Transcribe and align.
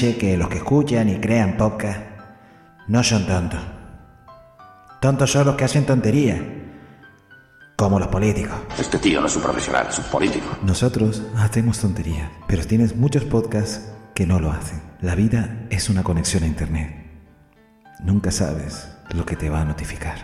dice 0.00 0.16
que 0.16 0.36
los 0.36 0.48
que 0.48 0.58
escuchan 0.58 1.08
y 1.08 1.18
crean 1.18 1.56
podcast 1.56 1.98
no 2.86 3.02
son 3.02 3.26
tontos. 3.26 3.60
Tontos 5.00 5.32
son 5.32 5.46
los 5.46 5.56
que 5.56 5.64
hacen 5.64 5.86
tonterías, 5.86 6.40
como 7.74 7.98
los 7.98 8.06
políticos. 8.06 8.56
Este 8.78 8.98
tío 8.98 9.20
no 9.20 9.26
es 9.26 9.34
un 9.34 9.42
profesional, 9.42 9.88
es 9.88 9.98
un 9.98 10.04
político. 10.04 10.46
Nosotros 10.62 11.24
hacemos 11.36 11.80
tonterías, 11.80 12.30
pero 12.46 12.64
tienes 12.64 12.94
muchos 12.94 13.24
podcasts 13.24 13.90
que 14.14 14.24
no 14.24 14.38
lo 14.38 14.52
hacen. 14.52 14.80
La 15.00 15.16
vida 15.16 15.66
es 15.68 15.90
una 15.90 16.04
conexión 16.04 16.44
a 16.44 16.46
Internet. 16.46 16.94
Nunca 17.98 18.30
sabes 18.30 18.88
lo 19.10 19.26
que 19.26 19.34
te 19.34 19.50
va 19.50 19.62
a 19.62 19.64
notificar. 19.64 20.18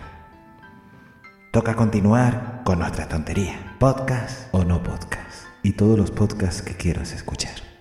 Toca 1.51 1.75
continuar 1.75 2.61
con 2.63 2.79
nuestras 2.79 3.09
tonterías, 3.09 3.57
podcast 3.77 4.47
o 4.53 4.63
no 4.63 4.81
podcast, 4.81 5.43
y 5.63 5.73
todos 5.73 5.99
los 5.99 6.11
podcasts 6.11 6.61
que 6.61 6.77
quieras 6.77 7.11
escuchar. 7.11 7.74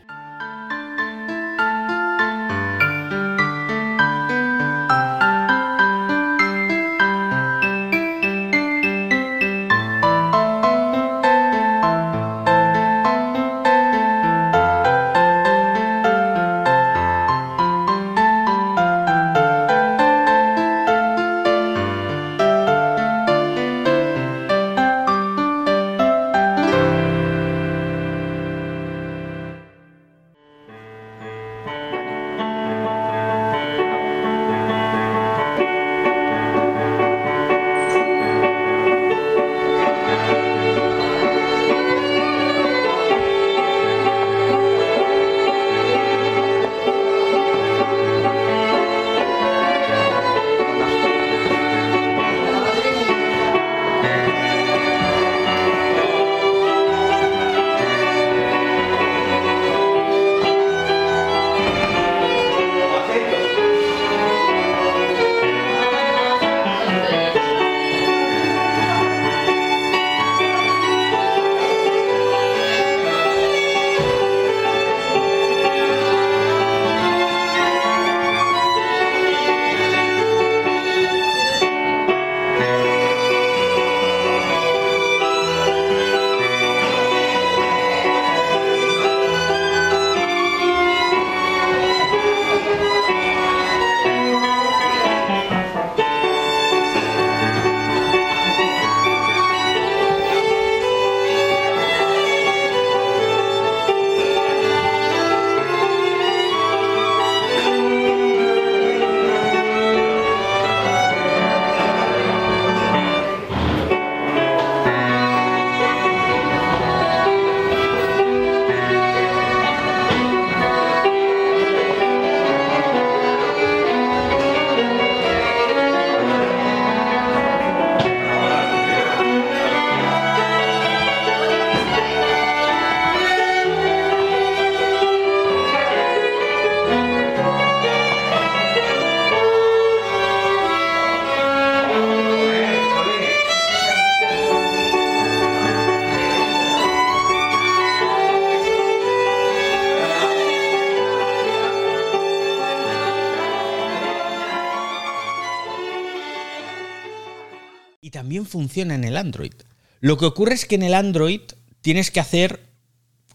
Funciona 158.55 158.94
en 158.94 159.03
el 159.03 159.17
Android. 159.17 159.53
Lo 159.99 160.17
que 160.17 160.26
ocurre 160.26 160.55
es 160.55 160.65
que 160.65 160.76
en 160.76 160.85
el 160.85 160.94
Android 160.94 161.41
tienes 161.81 162.12
que 162.12 162.20
hacer 162.20 162.61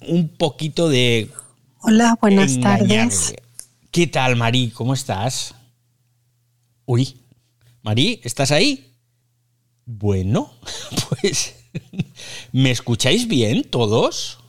un 0.08 0.30
poquito 0.30 0.88
de 0.88 1.30
Hola, 1.82 2.18
buenas 2.22 2.54
engañarle. 2.54 2.88
tardes. 2.88 3.34
¿Qué 3.92 4.08
tal, 4.08 4.38
Marí? 4.38 4.70
¿Cómo 4.72 4.94
estás? 4.94 5.56
Uy, 6.86 7.18
Marí, 7.82 8.22
¿estás 8.24 8.52
ahí? 8.52 8.96
Bueno, 9.86 10.54
pues 11.10 11.56
¿me 12.54 12.72
escucháis 12.72 13.28
bien 13.28 13.66
todos? 13.70 14.40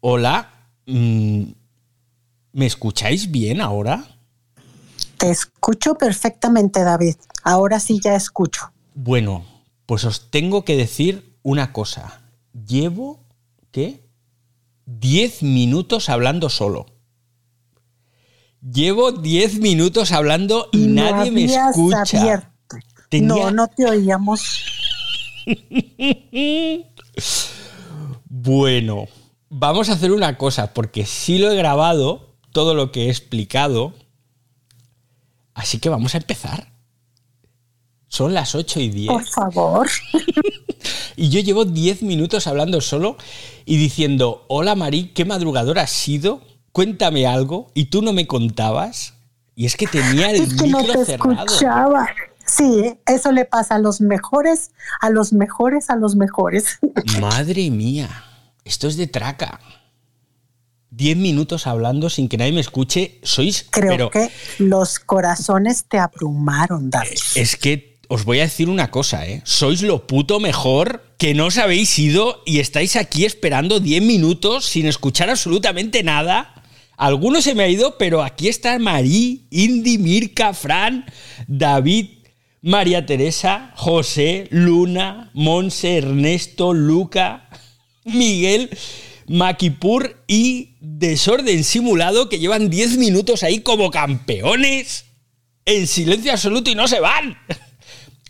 Hola, 0.00 0.50
mm, 0.86 1.42
¿me 2.52 2.64
escucháis 2.64 3.30
bien 3.30 3.60
ahora? 3.60 4.16
Te 5.18 5.30
escucho 5.30 5.94
perfectamente, 5.96 6.82
David. 6.82 7.16
Ahora 7.44 7.78
sí 7.80 8.00
ya 8.02 8.14
escucho. 8.14 8.72
Bueno, 8.94 9.44
pues 9.86 10.04
os 10.04 10.30
tengo 10.30 10.64
que 10.64 10.76
decir 10.76 11.36
una 11.42 11.72
cosa. 11.72 12.22
Llevo, 12.66 13.24
¿qué? 13.70 14.04
10 14.86 15.42
minutos 15.42 16.08
hablando 16.08 16.48
solo. 16.50 16.86
Llevo 18.60 19.12
10 19.12 19.58
minutos 19.60 20.12
hablando 20.12 20.68
y 20.72 20.86
Lo 20.88 21.02
nadie 21.02 21.30
me 21.30 21.44
escucha. 21.44 22.20
abierto. 22.20 22.48
Tenía- 23.08 23.28
No, 23.28 23.50
no 23.50 23.68
te 23.68 23.86
oíamos. 23.88 24.62
Bueno, 28.28 29.06
vamos 29.50 29.88
a 29.88 29.92
hacer 29.92 30.12
una 30.12 30.38
cosa, 30.38 30.72
porque 30.72 31.04
sí 31.06 31.38
lo 31.38 31.50
he 31.50 31.56
grabado, 31.56 32.34
todo 32.52 32.74
lo 32.74 32.90
que 32.92 33.06
he 33.06 33.10
explicado. 33.10 33.92
Así 35.54 35.78
que 35.78 35.88
vamos 35.90 36.14
a 36.14 36.18
empezar. 36.18 36.71
Son 38.12 38.34
las 38.34 38.54
8 38.54 38.78
y 38.78 38.90
10. 38.90 39.08
Por 39.08 39.24
favor. 39.24 39.88
Y 41.16 41.28
yo 41.28 41.40
llevo 41.40 41.64
10 41.64 42.02
minutos 42.02 42.46
hablando 42.46 42.80
solo 42.80 43.16
y 43.64 43.76
diciendo, 43.76 44.44
hola 44.48 44.74
Marí, 44.74 45.12
¿qué 45.14 45.24
madrugador 45.24 45.78
has 45.78 45.90
sido? 45.90 46.40
Cuéntame 46.72 47.26
algo. 47.26 47.70
Y 47.74 47.86
tú 47.86 48.02
no 48.02 48.12
me 48.12 48.26
contabas. 48.26 49.14
Y 49.54 49.66
es 49.66 49.76
que 49.76 49.86
tenía 49.86 50.30
el 50.30 50.42
Es 50.42 50.54
que 50.54 50.66
no 50.68 50.82
te 50.82 51.04
cerrado. 51.04 51.44
escuchaba. 51.44 52.08
Sí, 52.44 52.94
eso 53.06 53.30
le 53.30 53.44
pasa 53.44 53.76
a 53.76 53.78
los 53.78 54.00
mejores, 54.00 54.72
a 55.00 55.10
los 55.10 55.32
mejores, 55.32 55.88
a 55.90 55.96
los 55.96 56.16
mejores. 56.16 56.78
Madre 57.20 57.70
mía, 57.70 58.24
esto 58.64 58.88
es 58.88 58.96
de 58.96 59.06
traca. 59.06 59.60
10 60.90 61.16
minutos 61.16 61.66
hablando 61.66 62.10
sin 62.10 62.28
que 62.28 62.36
nadie 62.36 62.52
me 62.52 62.60
escuche. 62.60 63.20
Sois... 63.22 63.66
Creo 63.70 63.90
pero 63.90 64.10
que 64.10 64.30
los 64.58 64.98
corazones 64.98 65.84
te 65.84 65.98
abrumaron, 65.98 66.90
David. 66.90 67.18
es 67.36 67.56
que 67.56 67.91
os 68.12 68.26
voy 68.26 68.40
a 68.40 68.42
decir 68.42 68.68
una 68.68 68.90
cosa, 68.90 69.26
¿eh? 69.26 69.40
Sois 69.46 69.80
lo 69.80 70.06
puto 70.06 70.38
mejor 70.38 71.02
que 71.16 71.32
no 71.32 71.46
os 71.46 71.56
habéis 71.56 71.98
ido 71.98 72.42
y 72.44 72.58
estáis 72.58 72.96
aquí 72.96 73.24
esperando 73.24 73.80
10 73.80 74.02
minutos 74.02 74.66
sin 74.66 74.84
escuchar 74.84 75.30
absolutamente 75.30 76.02
nada. 76.02 76.62
Alguno 76.98 77.40
se 77.40 77.54
me 77.54 77.62
ha 77.62 77.68
ido, 77.68 77.96
pero 77.96 78.22
aquí 78.22 78.48
está 78.48 78.78
Marí, 78.78 79.46
Indy, 79.48 79.96
Mirka, 79.96 80.52
Fran, 80.52 81.06
David, 81.46 82.08
María 82.60 83.06
Teresa, 83.06 83.72
José, 83.76 84.46
Luna, 84.50 85.30
Monse, 85.32 85.96
Ernesto, 85.96 86.74
Luca, 86.74 87.48
Miguel. 88.04 88.68
Makipur 89.26 90.22
y 90.26 90.74
Desorden 90.80 91.64
Simulado 91.64 92.28
que 92.28 92.40
llevan 92.40 92.68
10 92.68 92.98
minutos 92.98 93.42
ahí 93.42 93.60
como 93.60 93.90
campeones 93.90 95.06
en 95.64 95.86
silencio 95.86 96.32
absoluto 96.32 96.70
y 96.70 96.74
no 96.74 96.88
se 96.88 97.00
van. 97.00 97.38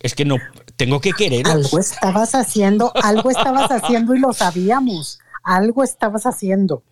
Es 0.03 0.17
que 0.17 0.25
no, 0.25 0.39
tengo 0.77 1.01
que 1.01 1.13
querer. 1.13 1.47
Algo 1.47 1.79
estabas 1.79 2.35
haciendo, 2.35 2.93
algo 3.03 3.31
estabas 3.31 3.71
haciendo 3.71 4.15
y 4.17 4.19
lo 4.19 4.33
sabíamos. 4.33 5.21
Algo 5.45 5.85
estabas 5.85 6.27
haciendo. 6.27 6.83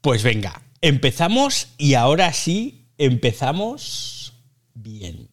Pues 0.00 0.22
venga, 0.22 0.62
empezamos 0.80 1.74
y 1.76 1.94
ahora 1.94 2.32
sí, 2.32 2.88
empezamos 2.96 4.32
bien. 4.72 5.28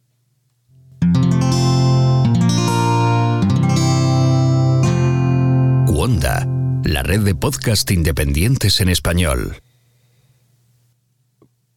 Wanda, 5.87 6.45
la 6.83 7.03
red 7.03 7.21
de 7.21 7.33
podcast 7.33 7.89
independientes 7.89 8.81
en 8.81 8.89
español. 8.89 9.61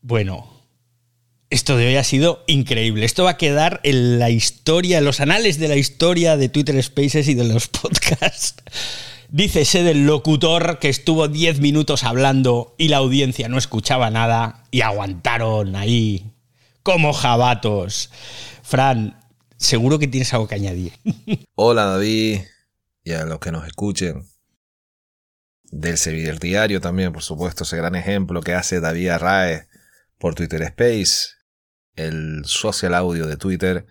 Bueno, 0.03 0.50
esto 1.51 1.77
de 1.77 1.89
hoy 1.89 1.97
ha 1.97 2.05
sido 2.05 2.45
increíble. 2.47 3.05
Esto 3.05 3.25
va 3.25 3.31
a 3.31 3.37
quedar 3.37 3.81
en 3.83 4.21
la 4.21 4.31
historia, 4.31 4.99
en 4.99 5.05
los 5.05 5.21
anales 5.21 5.59
de 5.59 5.69
la 5.69 5.77
historia 5.77 6.37
de 6.37 6.49
Twitter 6.49 6.81
Spaces 6.83 7.29
y 7.29 7.35
de 7.35 7.45
los 7.45 7.69
podcasts. 7.69 8.63
Dícese 9.29 9.83
del 9.83 10.07
locutor 10.07 10.79
que 10.79 10.89
estuvo 10.89 11.29
10 11.29 11.61
minutos 11.61 12.05
hablando 12.05 12.75
y 12.79 12.89
la 12.89 12.99
audiencia 12.99 13.49
no 13.49 13.59
escuchaba 13.59 14.11
nada 14.11 14.65
y 14.71 14.81
aguantaron 14.81 15.77
ahí 15.77 16.33
como 16.83 17.13
jabatos. 17.13 18.11
Fran, 18.63 19.21
seguro 19.57 19.99
que 19.99 20.09
tienes 20.09 20.33
algo 20.33 20.49
que 20.49 20.55
añadir. 20.55 20.93
Hola 21.55 21.85
David 21.85 22.41
y 23.05 23.13
a 23.13 23.25
los 23.25 23.41
que 23.41 23.53
nos 23.53 23.67
escuchen. 23.67 24.25
Del 25.73 25.99
Sevilla 25.99 26.33
Diario 26.33 26.81
también, 26.81 27.13
por 27.13 27.23
supuesto, 27.23 27.63
ese 27.63 27.77
gran 27.77 27.95
ejemplo 27.95 28.41
que 28.41 28.55
hace 28.55 28.81
David 28.81 29.11
Arrae 29.11 29.69
por 30.19 30.35
Twitter 30.35 30.63
Space, 30.63 31.40
el 31.97 32.45
social 32.45 32.95
audio 32.95 33.27
de 33.27 33.37
Twitter, 33.37 33.87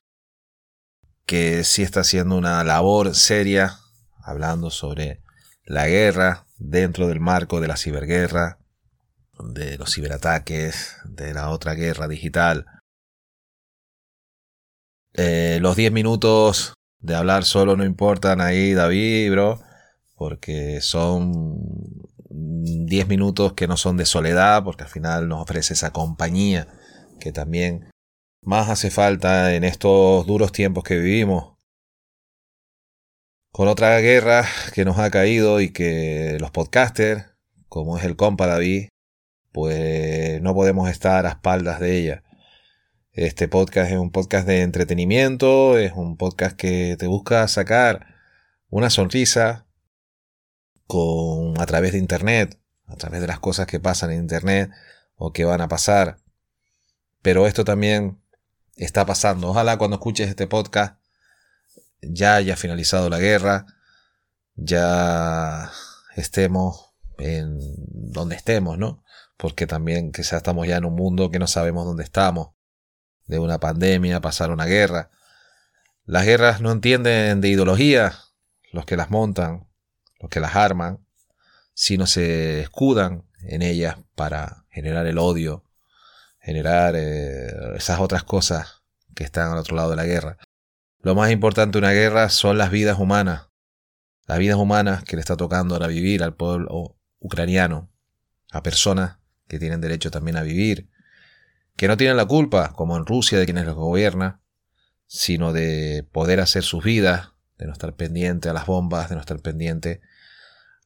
que 1.26 1.64
sí 1.64 1.84
está 1.84 2.02
haciendo 2.02 2.36
una 2.36 2.64
labor 2.64 3.14
seria, 3.16 3.78
hablando 4.24 4.70
sobre 4.70 5.22
la 5.64 5.88
guerra 5.88 6.46
dentro 6.58 7.08
del 7.08 7.20
marco 7.20 7.62
de 7.62 7.68
la 7.68 7.78
ciberguerra, 7.78 8.58
de 9.40 9.78
los 9.78 9.94
ciberataques, 9.94 10.98
de 11.06 11.34
la 11.34 11.50
otra 11.50 11.76
guerra 11.76 12.08
digital. 12.08 12.66
Eh, 15.14 15.60
los 15.62 15.76
10 15.76 15.92
minutos 15.92 16.74
de 17.00 17.16
hablar 17.16 17.46
solo 17.46 17.78
no 17.78 17.86
importan 17.86 18.42
ahí, 18.42 18.74
David, 18.74 19.32
bro, 19.32 19.62
porque 20.16 20.82
son 20.82 21.58
10 22.30 23.08
minutos 23.08 23.54
que 23.54 23.68
no 23.68 23.78
son 23.78 23.98
de 23.98 24.06
soledad, 24.06 24.64
porque 24.64 24.84
al 24.84 24.90
final 24.90 25.28
nos 25.28 25.42
ofrece 25.42 25.74
esa 25.74 25.92
compañía 25.92 26.68
que 27.20 27.32
también 27.32 27.92
más 28.42 28.70
hace 28.70 28.90
falta 28.90 29.54
en 29.56 29.64
estos 29.64 30.26
duros 30.26 30.52
tiempos 30.52 30.84
que 30.84 30.98
vivimos. 30.98 31.58
Con 33.52 33.68
otra 33.68 33.98
guerra 34.00 34.46
que 34.74 34.86
nos 34.86 34.98
ha 35.00 35.12
caído 35.12 35.60
y 35.62 35.72
que 35.72 36.38
los 36.40 36.52
podcasters, 36.52 37.26
como 37.68 37.98
es 37.98 38.04
el 38.06 38.16
compa 38.16 38.48
David, 38.48 38.90
pues 39.52 40.42
no 40.42 40.54
podemos 40.54 40.90
estar 40.90 41.26
a 41.26 41.30
espaldas 41.30 41.80
de 41.80 41.98
ella. 41.98 42.24
Este 43.12 43.48
podcast 43.48 43.92
es 43.92 43.98
un 43.98 44.12
podcast 44.12 44.48
de 44.48 44.62
entretenimiento, 44.62 45.78
es 45.78 45.92
un 45.94 46.16
podcast 46.16 46.56
que 46.56 46.96
te 46.98 47.08
busca 47.08 47.48
sacar 47.48 48.16
una 48.70 48.90
sonrisa 48.90 49.68
con 50.88 51.60
a 51.60 51.66
través 51.66 51.92
de 51.92 51.98
internet, 51.98 52.60
a 52.88 52.96
través 52.96 53.22
de 53.22 53.28
las 53.28 53.40
cosas 53.40 53.68
que 53.68 53.80
pasan 53.80 54.12
en 54.12 54.22
internet 54.22 54.72
o 55.16 55.34
que 55.34 55.44
van 55.44 55.62
a 55.62 55.68
pasar. 55.68 56.20
Pero 57.22 57.48
esto 57.48 57.66
también 57.66 58.22
está 58.76 59.06
pasando. 59.06 59.50
Ojalá 59.50 59.78
cuando 59.78 59.98
escuches 59.98 60.30
este 60.30 60.48
podcast 60.48 61.00
ya 62.02 62.36
haya 62.36 62.56
finalizado 62.56 63.10
la 63.10 63.20
guerra, 63.20 63.66
ya 64.56 65.72
estemos 66.16 66.92
en 67.18 67.60
donde 67.90 68.36
estemos, 68.36 68.78
¿no? 68.78 69.04
Porque 69.38 69.68
también 69.68 70.12
quizás 70.12 70.34
estamos 70.34 70.68
ya 70.68 70.78
en 70.78 70.86
un 70.86 70.96
mundo 70.96 71.30
que 71.30 71.40
no 71.40 71.48
sabemos 71.48 71.86
dónde 71.86 72.04
estamos 72.04 72.50
de 73.26 73.40
una 73.40 73.60
pandemia, 73.60 74.22
pasar 74.22 74.52
una 74.52 74.66
guerra. 74.66 75.12
Las 76.06 76.26
guerras 76.26 76.62
no 76.62 76.72
entienden 76.72 77.42
de 77.42 77.50
ideología, 77.50 78.16
los 78.72 78.86
que 78.86 78.98
las 78.98 79.12
montan, 79.12 79.68
los 80.20 80.30
que 80.30 80.40
las 80.40 80.56
arman, 80.56 81.06
sino 81.74 82.08
se 82.08 82.62
escudan 82.62 83.24
en 83.42 83.62
ellas 83.62 83.98
para 84.16 84.66
generar 84.70 85.06
el 85.06 85.18
odio, 85.18 85.64
generar 86.50 86.96
eh, 86.98 87.76
esas 87.76 88.00
otras 88.00 88.24
cosas 88.24 88.82
que 89.14 89.24
están 89.24 89.52
al 89.52 89.60
otro 89.60 89.76
lado 89.76 89.92
de 89.92 89.96
la 89.96 90.06
guerra. 90.06 90.40
Lo 91.00 91.14
más 91.14 91.30
importante 91.30 91.74
de 91.74 91.86
una 91.86 91.94
guerra 91.94 92.30
son 92.30 92.58
las 92.58 92.72
vidas 92.72 92.98
humanas, 92.98 93.50
las 94.26 94.40
vidas 94.40 94.58
humanas 94.58 95.04
que 95.04 95.16
le 95.16 95.20
está 95.20 95.38
tocando 95.38 95.76
ahora 95.76 95.86
vivir 95.86 96.24
al 96.24 96.34
pueblo 96.34 96.98
ucraniano, 97.20 97.92
a 98.52 98.64
personas 98.64 99.18
que 99.48 99.60
tienen 99.60 99.80
derecho 99.80 100.10
también 100.10 100.38
a 100.38 100.42
vivir, 100.42 100.90
que 101.76 101.88
no 101.88 101.98
tienen 101.98 102.18
la 102.18 102.26
culpa, 102.26 102.74
como 102.74 102.98
en 102.98 103.06
Rusia, 103.06 103.38
de 103.38 103.46
quienes 103.46 103.66
los 103.66 103.76
gobierna, 103.76 104.42
sino 105.06 105.54
de 105.54 106.08
poder 106.12 106.40
hacer 106.40 106.64
sus 106.64 106.84
vidas, 106.84 107.30
de 107.60 107.68
no 107.68 107.74
estar 107.74 107.94
pendiente 107.94 108.50
a 108.50 108.54
las 108.54 108.66
bombas, 108.66 109.10
de 109.10 109.16
no 109.16 109.22
estar 109.22 109.40
pendiente 109.40 110.02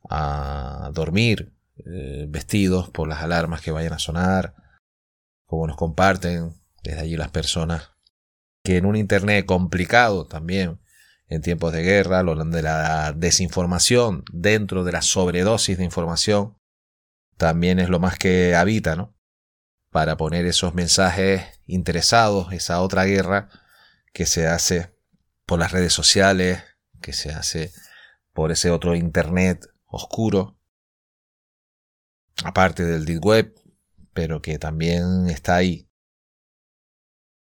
a 0.10 0.92
dormir 0.94 1.54
eh, 1.86 2.26
vestidos 2.28 2.90
por 2.90 3.08
las 3.08 3.24
alarmas 3.24 3.62
que 3.62 3.72
vayan 3.72 3.94
a 3.94 4.00
sonar, 4.00 4.63
como 5.46 5.68
nos 5.68 5.78
comparten 5.78 6.54
desde 6.84 7.02
allí 7.02 7.18
las 7.18 7.32
personas 7.32 7.92
que 8.64 8.78
en 8.78 8.86
un 8.86 8.96
Internet 8.96 9.46
complicado 9.46 10.26
también, 10.26 10.80
en 11.28 11.42
tiempos 11.42 11.74
de 11.74 11.84
guerra, 11.84 12.24
de 12.24 12.62
la 12.62 13.14
desinformación 13.14 14.24
dentro 14.32 14.84
de 14.84 14.92
la 14.92 15.02
sobredosis 15.02 15.78
de 15.78 15.84
información, 15.84 16.58
también 17.38 17.80
es 17.80 17.90
lo 17.90 18.00
más 18.00 18.18
que 18.18 18.56
habita, 18.56 18.96
¿no? 18.96 19.14
para 19.94 20.18
poner 20.18 20.48
esos 20.48 20.74
mensajes 20.74 21.44
interesados, 21.68 22.52
esa 22.52 22.82
otra 22.82 23.06
guerra 23.06 23.50
que 24.12 24.26
se 24.26 24.48
hace 24.48 24.92
por 25.46 25.60
las 25.60 25.72
redes 25.72 25.94
sociales, 25.94 26.64
que 27.00 27.14
se 27.14 27.32
hace 27.32 27.72
por 28.34 28.52
ese 28.52 28.72
otro 28.72 28.96
Internet 28.96 29.68
oscuro, 29.86 30.58
aparte 32.44 32.84
del 32.86 33.06
Deep 33.06 33.24
Web, 33.24 33.56
pero 34.14 34.42
que 34.42 34.60
también 34.60 35.28
está 35.30 35.56
ahí. 35.56 35.88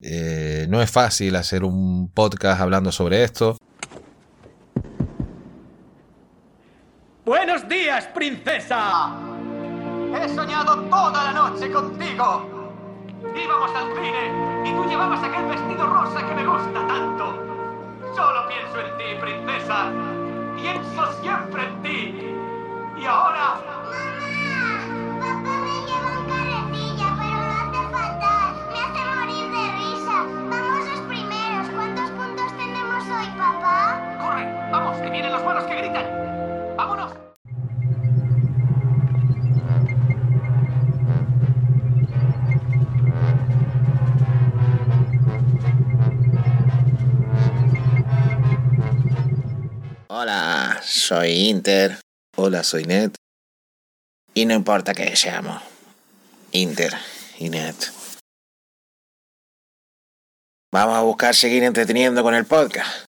Eh, 0.02 0.66
no 0.70 0.82
es 0.82 0.90
fácil 0.90 1.36
hacer 1.36 1.64
un 1.64 2.12
podcast 2.12 2.60
hablando 2.60 2.92
sobre 2.92 3.24
esto. 3.24 3.58
Buenos 7.24 7.68
días, 7.70 8.08
princesa. 8.08 9.16
He 10.16 10.28
soñado 10.30 10.82
toda 10.90 11.24
la 11.24 11.34
noche 11.34 11.72
contigo. 11.72 12.50
Íbamos 13.36 13.72
al 13.76 13.94
cine 13.94 14.70
y 14.70 14.74
tú 14.74 14.90
llevabas 14.90 15.24
aquel 15.24 15.46
vestido 15.46 15.86
rosa 15.86 16.28
que 16.28 16.36
me 16.36 16.48
gusta 16.48 16.88
tanto. 16.88 17.26
Solo 18.16 18.48
pienso 18.48 18.80
en 18.82 18.98
ti, 18.98 19.22
princesa. 19.22 19.92
Pienso 20.56 21.22
siempre 21.22 21.64
en 21.64 21.82
ti. 21.84 23.02
Y 23.02 23.06
ahora... 23.06 23.81
soy 51.12 51.50
Inter. 51.50 52.00
Hola, 52.38 52.64
soy 52.64 52.86
Net. 52.86 53.16
Y 54.34 54.46
no 54.46 54.54
importa 54.54 54.94
que 54.94 55.14
seamos. 55.18 55.62
Inter 56.54 56.94
y 57.38 57.50
Net. 57.50 57.76
Vamos 60.72 60.96
a 60.96 61.02
buscar 61.02 61.36
seguir 61.36 61.64
entreteniendo 61.64 62.24
con 62.24 62.34
el 62.34 62.46
podcast. 62.46 63.08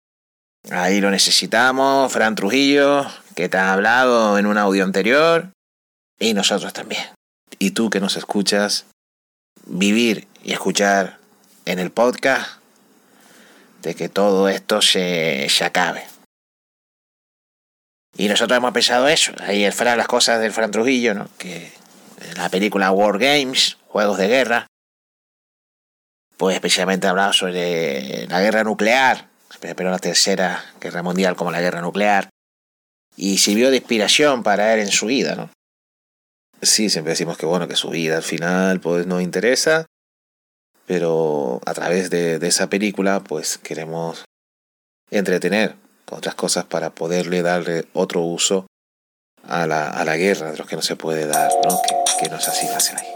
Ahí 0.72 1.02
lo 1.02 1.12
necesitamos, 1.12 2.10
Fran 2.14 2.36
Trujillo, 2.36 3.06
que 3.36 3.50
te 3.50 3.58
ha 3.58 3.74
hablado 3.74 4.38
en 4.38 4.46
un 4.46 4.58
audio 4.58 4.86
anterior. 4.86 5.52
Y 6.18 6.34
nosotros 6.34 6.72
también. 6.72 7.04
Y 7.58 7.72
tú 7.72 7.90
que 7.90 8.00
nos 8.00 8.16
escuchas, 8.16 8.86
Vivir 9.66 10.26
y 10.42 10.54
escuchar 10.54 11.20
en 11.66 11.80
el 11.80 11.92
podcast 11.92 12.62
de 13.82 13.94
que 13.94 14.08
todo 14.08 14.48
esto 14.48 14.82
se, 14.82 15.48
se 15.50 15.66
acabe. 15.66 16.06
Y 18.18 18.28
nosotros 18.28 18.58
hemos 18.58 18.74
pensado 18.74 19.08
eso. 19.08 19.32
Ahí 19.40 19.64
el 19.64 19.74
Fran, 19.74 19.98
las 19.98 20.08
cosas 20.08 20.40
del 20.42 20.52
Fran 20.52 20.72
Trujillo, 20.72 21.14
¿no? 21.14 21.30
Que 21.38 21.72
en 22.22 22.38
la 22.38 22.50
película 22.50 22.92
War 22.92 23.18
Games, 23.18 23.78
Juegos 23.88 24.18
de 24.18 24.28
Guerra, 24.28 24.68
pues 26.38 26.56
especialmente 26.56 27.08
ha 27.08 27.10
hablado 27.10 27.34
sobre 27.34 28.26
la 28.28 28.42
guerra 28.42 28.64
nuclear, 28.64 29.28
pero 29.60 29.92
la 29.92 30.00
tercera 30.00 30.64
guerra 30.80 31.04
mundial 31.04 31.36
como 31.36 31.52
la 31.52 31.60
guerra 31.60 31.82
nuclear, 31.82 32.30
y 33.18 33.40
sirvió 33.40 33.70
de 33.70 33.78
inspiración 33.78 34.44
para 34.44 34.74
él 34.74 34.80
en 34.80 34.92
su 34.92 35.08
vida, 35.08 35.36
¿no? 35.36 35.50
Sí, 36.62 36.90
siempre 36.90 37.12
decimos 37.12 37.38
que 37.38 37.46
bueno, 37.46 37.68
que 37.68 37.76
su 37.76 37.90
vida 37.90 38.18
al 38.18 38.24
final 38.24 38.80
pues 38.80 39.06
no 39.06 39.20
interesa, 39.20 39.86
pero 40.86 41.62
a 41.66 41.74
través 41.74 42.10
de, 42.10 42.40
de 42.40 42.48
esa 42.48 42.70
película 42.70 43.22
pues 43.22 43.58
queremos 43.58 44.24
entretener 45.12 45.76
otras 46.18 46.36
cosas 46.36 46.66
para 46.66 46.90
poderle 46.92 47.42
darle 47.42 47.86
otro 47.94 48.22
uso 48.22 48.66
a 49.48 49.68
la, 49.68 49.90
a 49.90 50.04
la 50.06 50.18
guerra 50.18 50.52
de 50.52 50.58
los 50.58 50.68
que 50.68 50.76
no 50.76 50.82
se 50.82 50.96
puede 50.96 51.26
dar, 51.28 51.52
¿no? 51.64 51.80
Que, 51.82 52.24
que 52.24 52.30
no 52.30 52.38
es 52.38 52.48
así 52.48 52.68
fácil 52.68 52.98
ahí. 52.98 53.08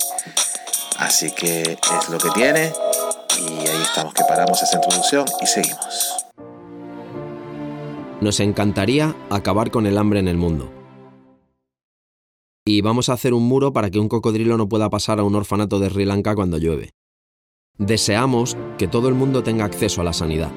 Así 0.97 1.31
que 1.31 1.61
es 1.61 2.09
lo 2.09 2.17
que 2.17 2.29
tiene 2.31 2.71
y 3.39 3.67
ahí 3.67 3.81
estamos 3.81 4.13
que 4.13 4.23
paramos 4.27 4.61
esa 4.61 4.77
introducción 4.77 5.25
y 5.41 5.47
seguimos. 5.47 6.25
Nos 8.21 8.39
encantaría 8.39 9.15
acabar 9.29 9.69
con 9.71 9.85
el 9.85 9.97
hambre 9.97 10.19
en 10.19 10.27
el 10.27 10.37
mundo. 10.37 10.71
Y 12.65 12.81
vamos 12.81 13.09
a 13.09 13.13
hacer 13.13 13.33
un 13.33 13.43
muro 13.43 13.73
para 13.73 13.89
que 13.89 13.99
un 13.99 14.07
cocodrilo 14.07 14.55
no 14.55 14.69
pueda 14.69 14.89
pasar 14.89 15.19
a 15.19 15.23
un 15.23 15.35
orfanato 15.35 15.79
de 15.79 15.89
Sri 15.89 16.05
Lanka 16.05 16.33
cuando 16.33 16.57
llueve. 16.57 16.91
Deseamos 17.77 18.55
que 18.77 18.87
todo 18.87 19.09
el 19.09 19.15
mundo 19.15 19.43
tenga 19.43 19.65
acceso 19.65 19.99
a 19.99 20.05
la 20.05 20.13
sanidad. 20.13 20.51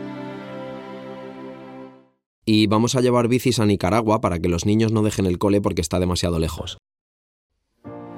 Y 2.49 2.69
vamos 2.69 2.95
a 2.95 3.01
llevar 3.01 3.27
bicis 3.27 3.59
a 3.59 3.67
Nicaragua 3.67 4.21
para 4.21 4.39
que 4.39 4.49
los 4.49 4.67
niños 4.67 4.93
no 4.93 5.03
dejen 5.03 5.27
el 5.27 5.37
cole 5.37 5.61
porque 5.61 5.81
está 5.81 5.99
demasiado 5.99 6.39
lejos. 6.39 6.79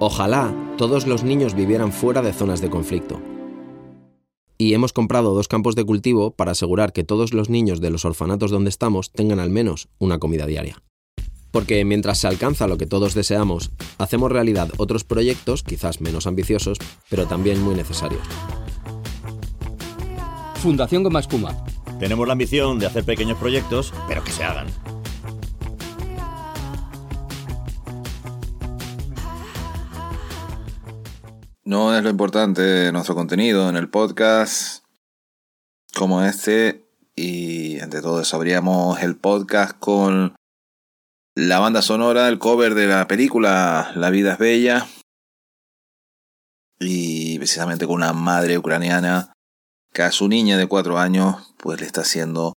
Ojalá 0.00 0.54
todos 0.76 1.06
los 1.06 1.25
niños 1.25 1.54
vivieran 1.54 1.92
fuera 1.92 2.20
de 2.20 2.35
zonas 2.35 2.61
de 2.61 2.68
conflicto. 2.68 3.23
Y 4.58 4.75
hemos 4.75 4.92
comprado 4.92 5.35
dos 5.35 5.49
campos 5.49 5.76
de 5.76 5.85
cultivo 5.85 6.32
para 6.32 6.50
asegurar 6.50 6.92
que 6.92 7.04
todos 7.04 7.32
los 7.32 7.49
niños 7.49 7.80
de 7.80 7.88
los 7.88 8.04
orfanatos 8.04 8.50
donde 8.50 8.68
estamos 8.68 9.12
tengan 9.12 9.40
al 9.40 9.49
menos 9.49 9.88
una 9.99 10.18
comida 10.18 10.44
diaria. 10.44 10.82
Porque 11.50 11.82
mientras 11.87 12.18
se 12.18 12.28
alcanza 12.28 12.68
lo 12.68 12.76
que 12.76 12.87
todos 12.87 13.14
deseamos, 13.14 13.70
hacemos 13.97 14.30
realidad 14.30 14.68
otros 14.76 15.04
proyectos, 15.04 15.62
quizás 15.62 16.02
menos 16.02 16.26
ambiciosos, 16.26 16.76
pero 17.08 17.26
también 17.26 17.62
muy 17.62 17.75
necesarios. 17.75 18.23
Fundación 20.56 21.02
Goma 21.02 21.20
Espuma. 21.20 21.64
Tenemos 21.99 22.26
la 22.28 22.33
ambición 22.33 22.78
de 22.78 22.87
hacer 22.87 23.05
pequeños 23.05 23.38
proyectos, 23.38 23.93
pero 24.07 24.23
que 24.23 24.31
se 24.31 24.45
hagan. 24.45 24.69
No 31.64 31.95
es 31.95 32.02
lo 32.02 32.09
importante 32.09 32.90
nuestro 32.93 33.14
contenido 33.14 33.69
en 33.69 33.76
el 33.76 33.90
podcast 33.90 34.85
como 35.95 36.23
este 36.23 36.88
y 37.14 37.81
ante 37.81 38.00
todo 38.00 38.21
eso 38.21 38.37
abríamos 38.37 39.02
el 39.02 39.17
podcast 39.17 39.76
con 39.78 40.37
la 41.35 41.59
banda 41.59 41.83
sonora, 41.83 42.28
el 42.28 42.38
cover 42.38 42.75
de 42.75 42.87
la 42.87 43.07
película 43.07 43.93
La 43.97 44.11
vida 44.11 44.33
es 44.33 44.38
bella 44.38 44.87
y 46.78 47.38
precisamente 47.38 47.87
con 47.87 47.97
una 47.97 48.12
madre 48.12 48.57
ucraniana 48.57 49.33
que 49.93 50.02
a 50.02 50.12
su 50.12 50.28
niña 50.28 50.57
de 50.57 50.69
cuatro 50.69 50.99
años 50.99 51.48
pues 51.59 51.81
le 51.81 51.87
está 51.87 52.03
haciendo 52.03 52.55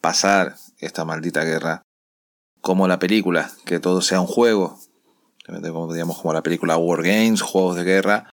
pasar 0.00 0.56
esta 0.78 1.04
maldita 1.04 1.44
guerra 1.44 1.82
como 2.60 2.88
la 2.88 2.98
película, 2.98 3.50
que 3.64 3.80
todo 3.80 4.00
sea 4.00 4.20
un 4.20 4.26
juego, 4.26 4.78
digamos, 5.46 6.18
como 6.18 6.32
la 6.32 6.42
película 6.42 6.76
War 6.76 7.02
Games, 7.02 7.40
juegos 7.40 7.76
de 7.76 7.84
guerra, 7.84 8.30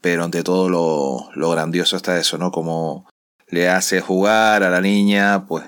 pero 0.00 0.24
ante 0.24 0.42
todo 0.42 0.68
lo, 0.68 1.30
lo 1.34 1.50
grandioso 1.50 1.96
está 1.96 2.18
eso, 2.18 2.38
¿no? 2.38 2.50
Como 2.50 3.08
le 3.46 3.68
hace 3.68 4.00
jugar 4.00 4.62
a 4.62 4.70
la 4.70 4.80
niña, 4.80 5.46
pues, 5.46 5.64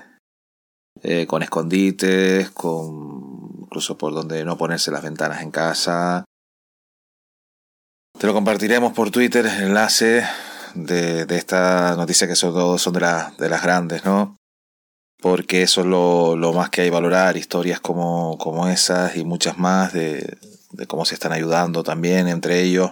eh, 1.01 1.27
con 1.27 1.43
escondites, 1.43 2.49
con 2.51 3.59
incluso 3.61 3.97
por 3.97 4.13
donde 4.13 4.45
no 4.45 4.57
ponerse 4.57 4.91
las 4.91 5.03
ventanas 5.03 5.41
en 5.41 5.51
casa. 5.51 6.23
Te 8.17 8.27
lo 8.27 8.33
compartiremos 8.33 8.93
por 8.93 9.11
Twitter, 9.11 9.45
enlace 9.45 10.25
de, 10.75 11.25
esta 11.29 11.95
noticia 11.95 12.27
que 12.27 12.35
son, 12.35 12.77
son 12.79 12.93
de, 12.93 12.99
la, 12.99 13.33
de 13.37 13.49
las 13.49 13.63
grandes, 13.63 14.05
¿no? 14.05 14.37
Porque 15.21 15.63
eso 15.63 15.81
es 15.81 15.87
lo, 15.87 16.35
lo 16.35 16.53
más 16.53 16.69
que 16.69 16.81
hay 16.81 16.87
que 16.87 16.93
valorar, 16.93 17.37
historias 17.37 17.79
como, 17.79 18.37
como 18.37 18.67
esas 18.67 19.15
y 19.17 19.25
muchas 19.25 19.57
más 19.57 19.93
de, 19.93 20.37
de 20.71 20.87
cómo 20.87 21.05
se 21.05 21.15
están 21.15 21.31
ayudando 21.31 21.83
también 21.83 22.27
entre 22.27 22.61
ellos 22.61 22.91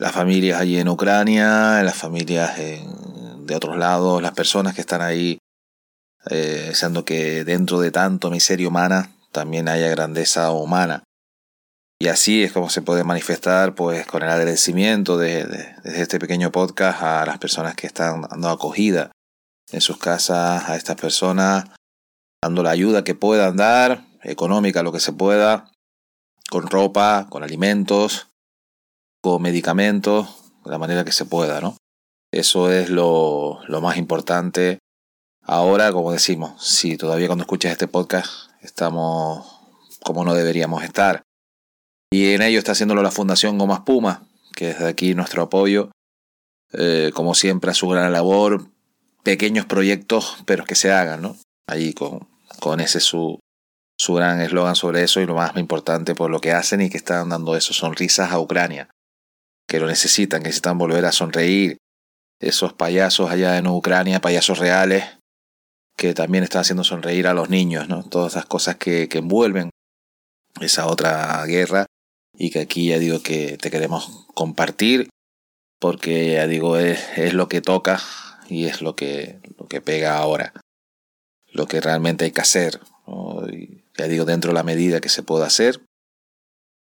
las 0.00 0.12
familias 0.12 0.58
allí 0.58 0.78
en 0.78 0.88
Ucrania, 0.88 1.82
las 1.82 1.94
familias 1.94 2.56
de 2.56 3.54
otros 3.54 3.76
lados, 3.76 4.22
las 4.22 4.32
personas 4.32 4.74
que 4.74 4.80
están 4.80 5.02
ahí, 5.02 5.38
eh, 6.30 6.64
deseando 6.68 7.04
que 7.04 7.44
dentro 7.44 7.80
de 7.80 7.90
tanto 7.90 8.30
miseria 8.30 8.66
humana 8.66 9.10
también 9.30 9.68
haya 9.68 9.90
grandeza 9.90 10.50
humana. 10.52 11.04
Y 12.02 12.08
así 12.08 12.42
es 12.42 12.52
como 12.52 12.70
se 12.70 12.80
puede 12.80 13.04
manifestar, 13.04 13.74
pues, 13.74 14.06
con 14.06 14.22
el 14.22 14.30
agradecimiento 14.30 15.18
de, 15.18 15.74
este 15.84 16.18
pequeño 16.18 16.50
podcast 16.50 17.02
a 17.02 17.26
las 17.26 17.38
personas 17.38 17.74
que 17.74 17.86
están 17.86 18.22
dando 18.22 18.48
acogida 18.48 19.12
en 19.70 19.82
sus 19.82 19.98
casas, 19.98 20.66
a 20.66 20.76
estas 20.76 20.96
personas, 20.96 21.66
dando 22.42 22.62
la 22.62 22.70
ayuda 22.70 23.04
que 23.04 23.14
puedan 23.14 23.56
dar, 23.56 24.06
económica, 24.22 24.82
lo 24.82 24.92
que 24.92 25.00
se 25.00 25.12
pueda, 25.12 25.70
con 26.48 26.68
ropa, 26.68 27.26
con 27.28 27.44
alimentos, 27.44 28.28
con 29.22 29.42
medicamentos, 29.42 30.54
de 30.64 30.70
la 30.70 30.78
manera 30.78 31.04
que 31.04 31.12
se 31.12 31.26
pueda, 31.26 31.60
¿no? 31.60 31.76
Eso 32.32 32.72
es 32.72 32.88
lo, 32.88 33.60
lo 33.68 33.82
más 33.82 33.98
importante. 33.98 34.78
Ahora, 35.42 35.92
como 35.92 36.12
decimos, 36.12 36.66
si 36.66 36.96
todavía 36.96 37.26
cuando 37.26 37.42
escuchas 37.42 37.72
este 37.72 37.88
podcast 37.88 38.50
estamos 38.62 39.60
como 40.02 40.24
no 40.24 40.34
deberíamos 40.34 40.82
estar. 40.82 41.22
Y 42.12 42.34
en 42.34 42.42
ello 42.42 42.58
está 42.58 42.72
haciéndolo 42.72 43.02
la 43.02 43.10
Fundación 43.10 43.58
Gomas 43.58 43.80
Puma, 43.80 44.26
que 44.54 44.68
desde 44.68 44.88
aquí 44.88 45.14
nuestro 45.14 45.42
apoyo, 45.42 45.90
eh, 46.72 47.10
como 47.14 47.34
siempre, 47.34 47.70
a 47.70 47.74
su 47.74 47.88
gran 47.88 48.12
labor, 48.12 48.66
pequeños 49.22 49.66
proyectos, 49.66 50.38
pero 50.44 50.64
que 50.64 50.74
se 50.74 50.90
hagan, 50.92 51.22
¿no? 51.22 51.36
Ahí 51.68 51.92
con, 51.92 52.28
con 52.58 52.80
ese 52.80 53.00
su, 53.00 53.38
su 53.96 54.14
gran 54.14 54.40
eslogan 54.40 54.74
sobre 54.74 55.04
eso 55.04 55.20
y 55.20 55.26
lo 55.26 55.36
más 55.36 55.56
importante 55.56 56.14
por 56.14 56.30
lo 56.30 56.40
que 56.40 56.52
hacen 56.52 56.80
y 56.80 56.90
que 56.90 56.96
están 56.96 57.28
dando 57.28 57.56
eso, 57.56 57.72
sonrisas 57.72 58.32
a 58.32 58.40
Ucrania 58.40 58.88
que 59.70 59.78
lo 59.78 59.86
necesitan, 59.86 60.42
que 60.42 60.48
necesitan 60.48 60.78
volver 60.78 61.04
a 61.04 61.12
sonreír. 61.12 61.76
Esos 62.40 62.72
payasos 62.72 63.30
allá 63.30 63.56
en 63.56 63.68
Ucrania, 63.68 64.20
payasos 64.20 64.58
reales, 64.58 65.04
que 65.96 66.12
también 66.12 66.42
están 66.42 66.62
haciendo 66.62 66.82
sonreír 66.82 67.28
a 67.28 67.34
los 67.34 67.50
niños, 67.50 67.88
¿no? 67.88 68.02
Todas 68.02 68.32
esas 68.32 68.46
cosas 68.46 68.76
que, 68.76 69.08
que 69.08 69.18
envuelven 69.18 69.70
esa 70.60 70.88
otra 70.88 71.44
guerra 71.46 71.86
y 72.40 72.48
que 72.50 72.60
aquí 72.60 72.88
ya 72.88 72.98
digo 72.98 73.22
que 73.22 73.58
te 73.58 73.70
queremos 73.70 74.26
compartir 74.34 75.10
porque 75.78 76.32
ya 76.32 76.46
digo 76.46 76.78
es, 76.78 76.98
es 77.18 77.34
lo 77.34 77.48
que 77.48 77.60
toca 77.60 78.00
y 78.48 78.64
es 78.64 78.80
lo 78.80 78.96
que, 78.96 79.40
lo 79.58 79.68
que 79.68 79.82
pega 79.82 80.16
ahora. 80.16 80.54
Lo 81.52 81.66
que 81.66 81.82
realmente 81.82 82.24
hay 82.24 82.30
que 82.30 82.40
hacer. 82.40 82.80
ya 83.98 84.08
digo, 84.08 84.24
dentro 84.24 84.50
de 84.50 84.54
la 84.54 84.62
medida 84.62 85.02
que 85.02 85.10
se 85.10 85.22
pueda 85.22 85.46
hacer. 85.46 85.82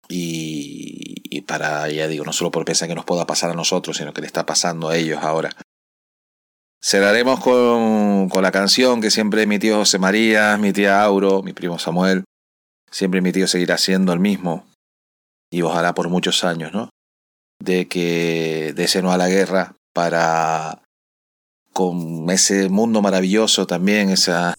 Y, 0.08 1.22
y 1.30 1.42
para, 1.42 1.88
ya 1.88 2.08
digo, 2.08 2.24
no 2.24 2.32
solo 2.32 2.50
por 2.50 2.64
pensar 2.64 2.88
que 2.88 2.96
nos 2.96 3.04
pueda 3.04 3.24
pasar 3.24 3.50
a 3.50 3.54
nosotros, 3.54 3.96
sino 3.96 4.12
que 4.12 4.22
le 4.22 4.26
está 4.26 4.44
pasando 4.44 4.88
a 4.88 4.96
ellos 4.96 5.22
ahora. 5.22 5.50
Cerraremos 6.82 7.38
con, 7.38 8.28
con 8.28 8.42
la 8.42 8.50
canción 8.50 9.00
que 9.00 9.12
siempre 9.12 9.46
mi 9.46 9.60
tío 9.60 9.76
José 9.76 10.00
María, 10.00 10.56
mi 10.56 10.72
tía 10.72 11.00
Auro, 11.02 11.42
mi 11.42 11.52
primo 11.52 11.78
Samuel, 11.78 12.24
siempre 12.90 13.20
mi 13.20 13.30
tío 13.30 13.46
seguirá 13.46 13.78
siendo 13.78 14.12
el 14.12 14.20
mismo, 14.20 14.66
y 15.54 15.62
ojalá 15.62 15.94
por 15.94 16.08
muchos 16.08 16.42
años, 16.42 16.72
¿no? 16.72 16.90
De 17.60 17.86
que 17.86 18.72
de 18.74 19.02
no 19.02 19.12
a 19.12 19.16
la 19.16 19.28
guerra 19.28 19.76
para 19.92 20.82
con 21.72 22.28
ese 22.30 22.68
mundo 22.68 23.00
maravilloso 23.00 23.64
también, 23.66 24.10
esa... 24.10 24.54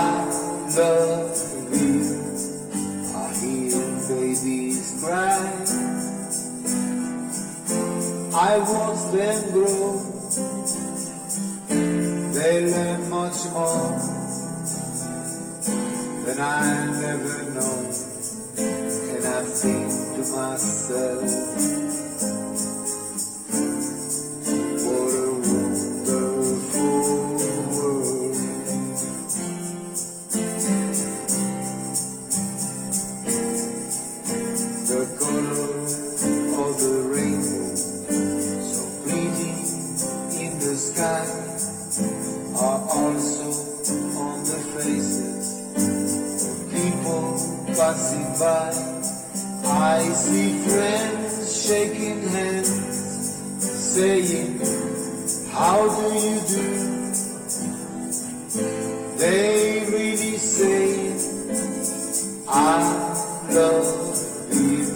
I 0.00 0.24
love 0.78 1.36
you. 1.74 2.00
I 3.14 3.34
hear 3.40 3.84
babies 4.08 5.02
cry. 5.02 5.40
I 8.32 8.58
watch 8.70 9.02
them 9.12 9.38
grow. 9.52 10.00
They 12.32 12.54
learn 12.72 13.10
much 13.10 13.38
more 13.52 13.98
than 16.24 16.40
I 16.40 16.86
never 17.02 17.38
know. 17.54 17.76
And 18.56 19.24
I 19.26 19.42
think 19.44 19.90
to 20.14 20.22
myself, 20.32 21.79
by. 48.40 48.72
I 49.66 50.00
see 50.14 50.52
friends 50.66 51.66
shaking 51.66 52.26
hands, 52.28 52.70
saying, 53.94 54.58
How 55.52 55.78
do 55.96 56.06
you 56.26 56.40
do? 56.48 56.66
They 59.18 59.84
really 59.92 60.36
say, 60.38 61.12
I 62.48 62.80
love 63.50 63.90
you. 64.56 64.88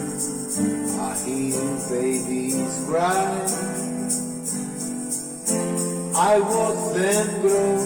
I 0.99 1.13
hear 1.23 1.65
babies 1.89 2.85
cry. 2.87 3.25
I 6.17 6.39
watch 6.39 6.83
them 6.97 7.41
grow. 7.41 7.77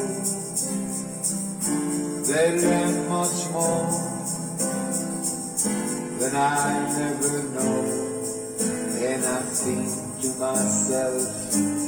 They 2.29 2.47
learn 2.61 3.09
much 3.09 3.49
more 3.51 4.08
than 6.31 6.37
I 6.37 6.97
never 6.97 7.43
know. 7.43 7.99
And 9.01 9.25
I 9.25 9.41
think 9.41 10.21
to 10.21 10.29
myself, 10.39 11.78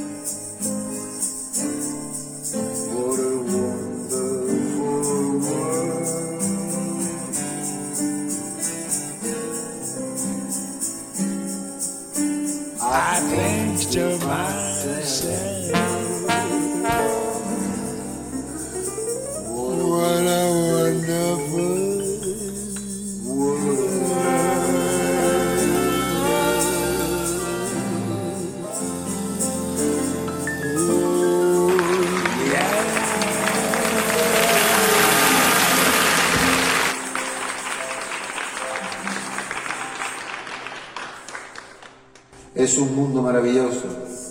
Es 42.72 42.78
un 42.78 42.96
mundo 42.96 43.20
maravilloso, 43.20 43.84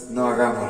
no 0.09 0.25
hagamos 0.25 0.60